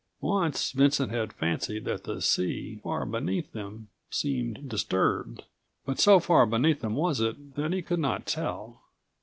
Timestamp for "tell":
8.25-8.81